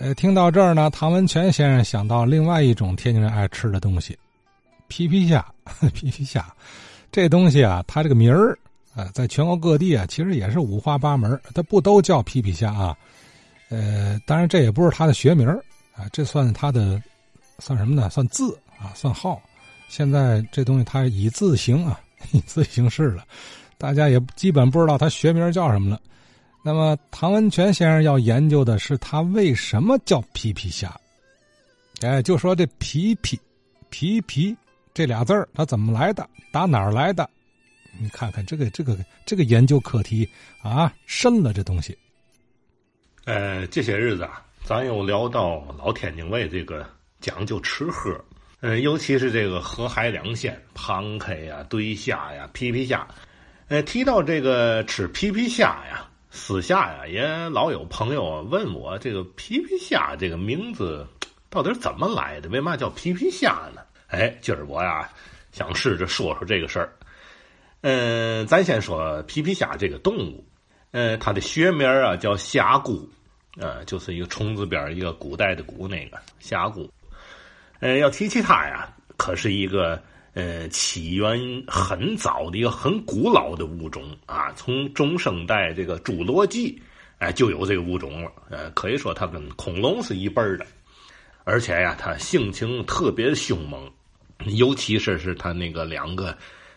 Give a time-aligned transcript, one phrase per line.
[0.00, 4.18] 呃，听到这儿呢，唐文全先生想到另外一种天津人爱吃的东西——
[4.88, 5.44] 皮皮虾。
[5.92, 6.50] 皮皮虾，
[7.12, 8.58] 这东西啊，它这个名儿
[8.94, 11.38] 啊，在全国各地啊，其实也是五花八门。
[11.54, 12.96] 它不都叫皮皮虾啊？
[13.68, 15.46] 呃，当然这也不是它的学名
[15.94, 16.98] 啊，这算它的
[17.58, 18.08] 算什么呢？
[18.08, 19.38] 算字啊，算号。
[19.90, 22.00] 现在这东西它以字形啊，
[22.32, 23.22] 以字形式了，
[23.76, 26.00] 大家也基本不知道它学名叫什么了。
[26.62, 30.94] 那么，唐文全先生要研究的是他为什么叫皮皮虾。
[32.02, 33.38] 哎，就说这“皮皮
[33.88, 34.54] ”“皮皮”
[34.92, 36.28] 这俩字儿，它怎么来的？
[36.52, 37.28] 打哪儿来的？
[37.98, 40.28] 你看看这个这个这个研究课题
[40.62, 41.96] 啊，深了这东西。
[43.24, 46.86] 呃，这些日子啊，咱又聊到老天津卫这个
[47.20, 48.22] 讲究吃喝，
[48.60, 53.06] 呃，尤其是这个河海两鲜，螃蟹呀、对虾呀、皮皮虾。
[53.68, 56.06] 呃，提到这个吃皮皮虾呀。
[56.30, 61.04] 私下呀，也老有朋友问我这个皮皮虾这个名字
[61.48, 62.48] 到底怎么来的？
[62.50, 63.82] 为嘛叫皮皮虾呢？
[64.06, 65.10] 哎，今儿我呀
[65.50, 66.92] 想试着说说这个事儿。
[67.80, 70.44] 嗯，咱先说皮皮虾这个动物，
[70.92, 73.08] 嗯，它的学名啊叫虾蛄，
[73.56, 76.88] 呃，就是一个虫字边一个古代的古那个虾蛄。
[77.80, 80.00] 呃，要提起它呀，可是一个。
[80.40, 86.80] 呃，起源很早的一个很古老的物种啊，从中生代这个侏罗纪，
[87.18, 88.32] 哎，就有这个物种了。
[88.48, 90.64] 呃，可以说它跟恐龙是一辈儿的，
[91.44, 93.92] 而且呀，它性情特别凶猛，
[94.46, 96.34] 尤其是是它那个两个，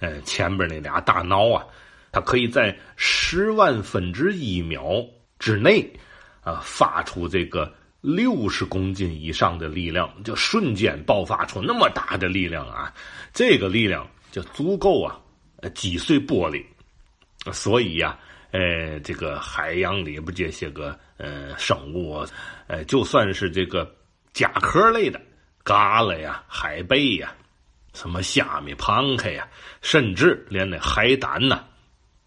[0.00, 1.64] 呃，前边那俩大脑啊，
[2.12, 5.02] 它可以在十万分之一秒
[5.38, 5.90] 之内，
[6.42, 7.72] 啊，发出这个。
[8.06, 12.94] 六十公斤以上的力量，就瞬间爆发出那么大的力量啊！
[13.34, 15.20] 这个力量就足够啊，
[15.74, 16.64] 击碎玻璃。
[17.52, 18.16] 所以呀，
[18.52, 22.24] 呃，这个海洋里边这些个呃生物，
[22.68, 23.92] 呃，就算是这个
[24.32, 25.20] 甲壳类的
[25.64, 27.34] 蛤蜊呀、海贝呀、
[27.92, 29.48] 什么虾米、螃蟹呀，
[29.82, 31.64] 甚至连那海胆呐，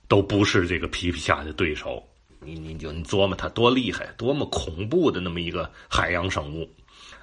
[0.09, 2.05] 都不是这个皮皮虾的对手。
[2.41, 6.69] 你你就你琢磨它多厉害，多么恐怖的那么一个海洋生物，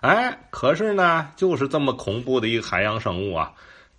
[0.00, 3.52] 哎，可是呢，就是这么恐怖的一个海洋生物啊，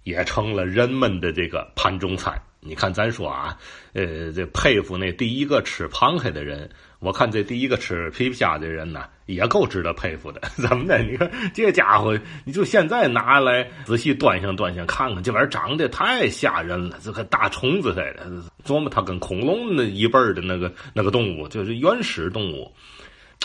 [0.04, 2.42] 也成了人们的这个盘中餐。
[2.60, 3.58] 你看，咱说啊，
[3.94, 6.70] 呃，这佩服那第一个吃螃蟹的人。
[7.00, 10.42] 我看这第一个吃皮皮虾的人呢，也够值得佩服的。
[10.58, 10.98] 怎么的？
[11.04, 18.26] 你看这家伙，你就现在拿来仔细端详端详，看看这玩意儿长得太吓人了，这个大虫子似的。
[18.66, 22.74] 琢磨它跟恐龙那一辈儿的那个那个动物，就是原始动物。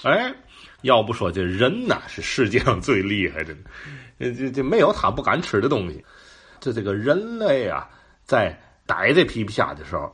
[0.02, 0.34] 哎，
[0.80, 3.54] 要不说这人呐，是世界上最厉害的，
[4.18, 6.02] 这这没有他不敢吃的东西。
[6.58, 7.86] 这这个人类啊，
[8.24, 10.10] 在逮这皮皮虾的时候，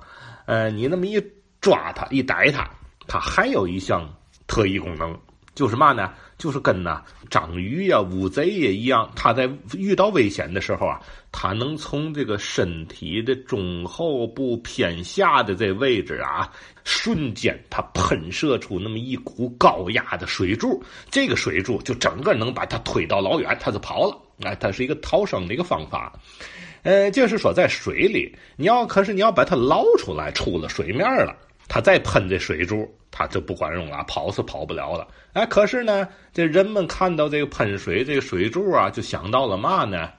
[0.47, 1.23] 呃，你那么一
[1.61, 2.69] 抓它，一逮它。
[3.09, 4.09] 它还有一项
[4.47, 5.19] 特异功能，
[5.55, 6.13] 就是嘛呢？
[6.39, 11.01] 就是跟呐章鱼呀、乌贼也一样，它在遇到危险的时候啊，
[11.33, 16.49] 它能从这个身体的中后部偏下的这位置啊，
[16.85, 20.81] 瞬间它喷射出那么一股高压的水柱，
[21.11, 24.17] 这个水柱就整个能把它推到老远，它就跑了。
[24.45, 26.13] 哎，它是一个逃生的一个方法。
[26.85, 31.35] 呃，就是说在水里，你要可是你要把它捞出来，出了水面了。
[31.69, 35.07] 他再喷这水柱，他就不管用了，跑是跑不了了。
[35.35, 40.11] 哎，可是呢，这人们看到这个喷水这个水柱啊，就想到了嘛呢？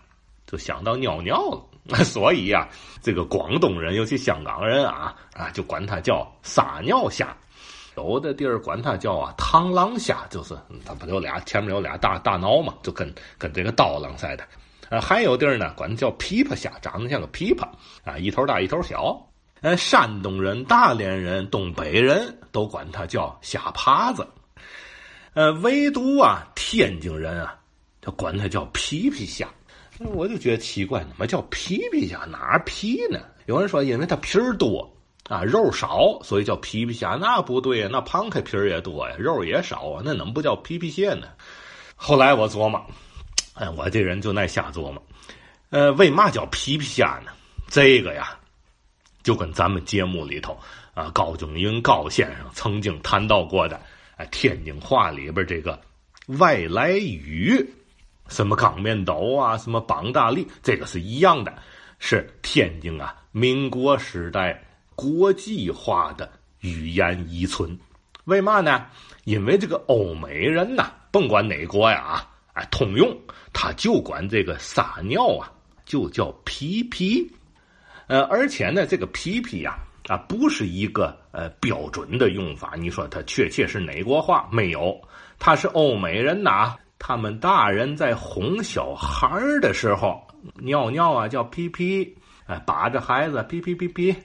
[0.46, 1.66] 就想到尿尿了。
[2.06, 2.68] 所以呀，
[3.02, 7.36] 这个广东人，尤其香港人啊，啊，就管它叫撒尿虾。
[7.98, 10.56] 有的地儿管它叫啊螳螂虾，就是
[10.86, 14.44] 它不有俩前面有俩大大脑嘛，就跟跟这个刀郎似的。
[14.90, 17.68] 啊，还有地儿呢，管它叫琵琶虾，长得像个琵琶
[18.04, 19.20] 啊，一头大一头小。
[19.62, 24.26] 呃，山东人、大连人、东北人都管它叫虾爬子，
[25.34, 27.60] 呃，唯独啊，天津人啊，
[28.02, 29.48] 就管它叫皮皮虾。
[30.00, 32.20] 我就觉得奇怪，怎么叫皮皮虾？
[32.20, 33.20] 哪皮呢？
[33.48, 34.90] 有人说，因为它皮儿多
[35.28, 37.18] 啊，肉少，所以叫皮皮虾。
[37.20, 41.28] 那不对呀，那螃蟹皮儿也多呀，肉也少啊，那怎么不叫皮皮蟹呢？
[41.98, 42.82] 后来我琢磨，
[43.56, 45.04] 哎，我这人就爱瞎琢磨。
[45.70, 47.32] 呃，为嘛叫皮皮虾呢？
[47.68, 48.38] 这个呀。
[49.30, 50.58] 就跟咱们节目里头
[50.96, 53.80] 啊，高景云高先生曾经谈到过的，
[54.16, 55.80] 哎，天津话里边这个
[56.40, 57.64] 外来语，
[58.28, 61.54] 什么钢面斗啊，什么绑大力，这个是一样的，
[62.00, 64.64] 是天津啊，民国时代
[64.96, 66.28] 国际化的
[66.62, 67.78] 语言遗存。
[68.24, 68.88] 为嘛呢？
[69.26, 73.16] 因为这个欧美人呐，甭管哪国呀，哎，通用，
[73.54, 75.52] 他就管这个撒尿啊，
[75.86, 77.32] 就叫皮皮。
[78.10, 79.78] 呃，而且呢，这个皮皮呀，
[80.08, 82.74] 啊，不是一个呃标准的用法。
[82.76, 84.50] 你说它确切是哪国话？
[84.52, 85.00] 没有，
[85.38, 86.76] 他是欧美人呐。
[86.98, 90.20] 他们大人在哄小孩的时候，
[90.56, 92.18] 尿尿啊叫屁屁，
[92.48, 94.16] 哎，把着孩子屁屁屁屁，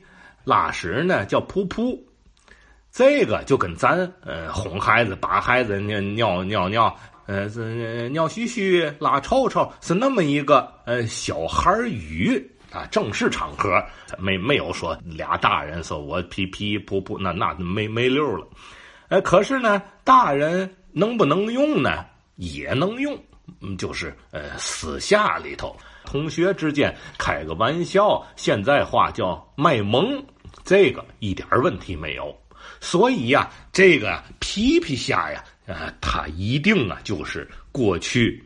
[0.44, 2.00] 拉屎呢叫噗噗。
[2.90, 6.96] 这个就跟咱呃哄孩子、把孩子尿尿尿尿，
[7.26, 12.50] 呃是尿嘘嘘、拉臭臭，是那么一个呃小孩语。
[12.74, 13.80] 啊，正式场合
[14.18, 18.44] 没没有说俩大人说我皮皮噗噗，那那没没溜了。
[19.10, 22.04] 哎，可是呢，大人能不能用呢？
[22.34, 23.16] 也能用，
[23.78, 30.20] 就是呃私下里头同学之间开个玩笑，现在话叫卖萌，
[30.64, 32.36] 这个一点问题没有。
[32.80, 38.44] 所以呀，这个皮皮虾呀，呃，它一定啊就是过去。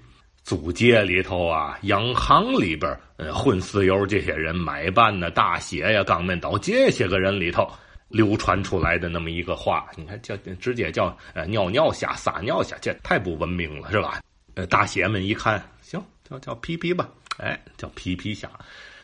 [0.48, 7.70] 租界里头啊，洋行里边，呃，混四油这些人买办的大写呀、钢面刀这些个人里头
[8.08, 14.22] 流传出来的那么一个话，你看叫直接叫呃尿尿虾、撒尿虾，这太不文明了，是吧？
[14.54, 17.06] 呃，大写们一看，行，叫叫皮皮吧，
[17.36, 18.48] 哎，叫皮皮虾，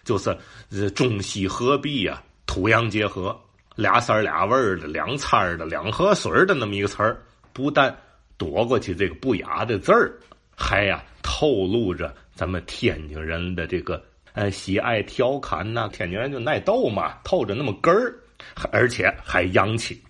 [0.02, 3.38] 就是中西合璧呀，土洋结合，
[3.76, 7.94] 俩色俩味儿的，两掺的，两河水的那么一个词儿，不但
[8.38, 10.19] 躲过去这个不雅的字儿。
[10.56, 14.03] 还呀，透露着咱们天津人的这个
[14.33, 18.15] 呃喜爱调侃呐，天津人就爱逗嘛，透着那么根儿，
[18.71, 20.01] 而且还洋气。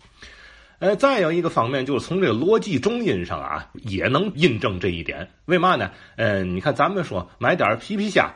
[0.80, 5.26] 呃，再有一个方面，就是从这个逻辑中音上啊，也能印证这一点。
[5.46, 5.90] 为嘛呢？
[6.16, 8.30] 嗯，你看咱们说买点皮皮虾，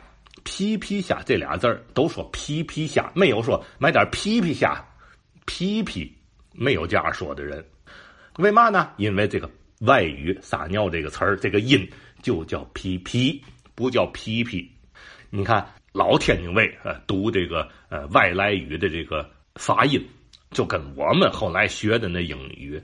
[0.44, 4.82] 皮皮虾这俩字儿都说皮皮虾，没有说买点皮皮虾，
[5.44, 6.10] 皮皮
[6.52, 7.62] 没有这样说的人。
[8.38, 8.90] 为嘛呢？
[8.96, 9.50] 因为这个。
[9.80, 11.88] 外语撒尿这个词儿，这个音
[12.22, 13.44] 就叫皮皮，
[13.74, 14.70] 不叫皮皮。
[15.30, 20.04] 你看老天津卫呃读这个呃外来语的这个发音，
[20.50, 22.82] 就跟我们后来学的那英语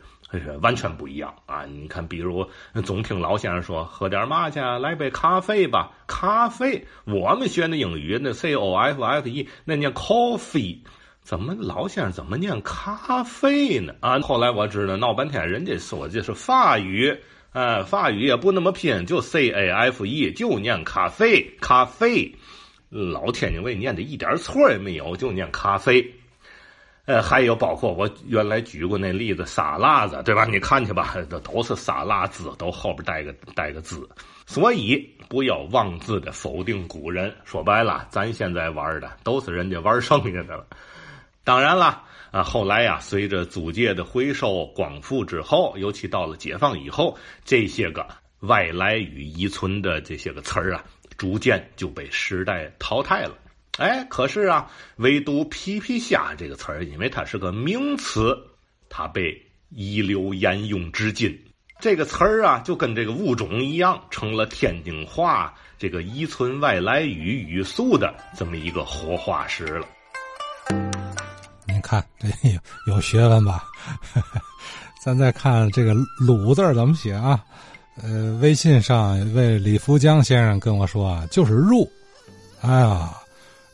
[0.61, 1.65] 完全不一样啊！
[1.65, 2.49] 你看，比如
[2.85, 6.87] 总听老先生说喝点嘛去，来杯咖啡吧，咖啡。
[7.05, 10.79] 我们学的英语那 c o f f e 那念 coffee。
[11.25, 13.95] 怎么老先生怎么念咖啡呢？
[14.01, 17.17] 啊，后来我知道闹半天，人家说这是法语，
[17.55, 22.31] 呃，法语也不那么拼，就 C A F E，就念咖啡，咖啡。
[22.91, 26.15] 老天津卫念的一点错也没有，就念咖啡。
[27.07, 30.45] 呃，还有包括我原来举过那例子，沙拉子，对吧？
[30.45, 34.07] 你看去吧，这都是沙拉子，都后边带个带个字。
[34.45, 37.35] 所以不要妄自的否定古人。
[37.45, 40.67] 说白了，咱现在玩的都是人家玩剩下的了。
[41.45, 48.07] 当然了，啊，后来呀，随着租界的回收、光复之后，尤其到了解放以后，这些个
[48.41, 50.85] 外来语遗存的这些个词儿啊，
[51.19, 53.37] 逐渐就被时代淘汰了。
[53.77, 58.37] 哎，可是啊，唯独“皮皮虾”这个词儿，因为它是个名词，
[58.89, 61.39] 它被遗留沿用至今。
[61.81, 69.87] 这个词儿啊，就跟这个物种一样，成了天津话这个遗存外来语语速的这么一个活化石了。
[71.85, 72.59] 看这有
[72.95, 73.63] 有学问吧？
[75.05, 77.45] 咱再看这个“鲁”字怎么写啊？
[78.03, 81.87] 呃，微信上一位李福江先生跟我说啊，就是“入”。
[82.63, 83.15] 哎呀，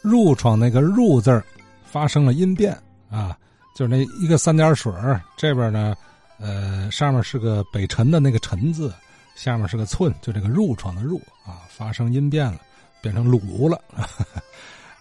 [0.02, 1.40] 入闯那个“入”字
[1.84, 2.76] 发生了音变
[3.08, 3.38] 啊，
[3.76, 4.92] 就是那一个三点水
[5.36, 5.94] 这边呢，
[6.40, 8.92] 呃，上面是个北辰的那个“辰”字，
[9.36, 12.58] 下面是个“寸”，就这个入闯的“入”啊，发生音变了，
[13.00, 13.80] 变成“鲁”了。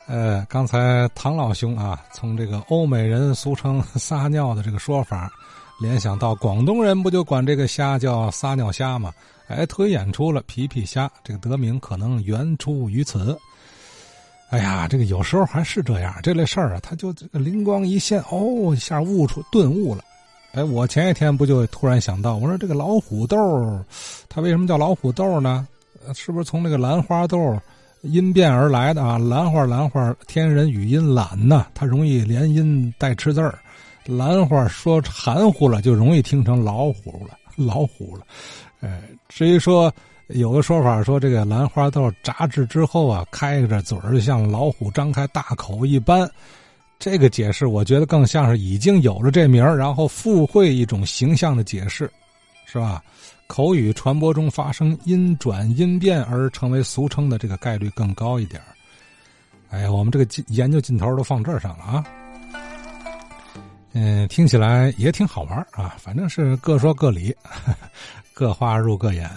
[0.10, 5.32] 呃，刚才唐老兄啊，从这个欧美人俗称撒尿的这个说法，
[5.80, 9.14] 联想到广东人不就管这个虾叫撒尿虾吗？
[9.50, 13.38] 哎，推演出了皮皮虾这个得名可能源出于此。
[14.50, 20.04] 哎呀，这个有时候还是这样，这类事儿啊，他就这个灵光一现，哦，一下悟出顿悟了。
[20.54, 23.38] 哎，我前一天不就突然想到，我说这个老虎豆，
[24.28, 25.68] 它为什么叫老虎豆呢？
[26.16, 27.56] 是不是从那个兰花豆？
[28.02, 33.60] 因变而来的啊，兰花兰花，天人语音懒呐，它容易连音带吃字儿。
[34.06, 38.26] 兰花说含糊了，就容易听成老虎了，老虎了。
[38.82, 39.94] 哎，至于说
[40.28, 46.28] 有个说法说这个兰花豆炸制之后啊，开着嘴儿像老虎张开大口一般，
[46.98, 52.10] 这个解释我觉得更像是已经有了这名儿，然后附会一种形象的解释，
[52.66, 53.04] 是吧？
[53.50, 58.62] 口语传播中发生音转音变而成为俗称的这个概率更高一点
[59.72, 62.06] 哎呀，我们这个研究劲头都放这儿上了啊。
[63.94, 67.36] 嗯，听起来也挺好玩啊，反正是各说各理，
[68.34, 69.28] 各花入各眼。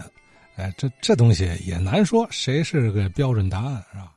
[0.57, 4.13] 哎，这这东西也难说谁是个标准答案，是吧？